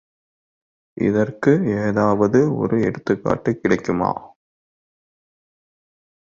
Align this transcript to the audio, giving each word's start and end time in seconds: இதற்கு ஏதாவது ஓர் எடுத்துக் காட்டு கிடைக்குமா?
இதற்கு 0.97 1.51
ஏதாவது 1.81 2.53
ஓர் 2.55 2.75
எடுத்துக் 2.81 3.23
காட்டு 3.23 3.59
கிடைக்குமா? 3.59 4.11